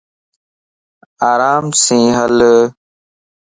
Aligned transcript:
آرام 1.29 1.65
سين 1.83 2.09
ھل 2.19 2.37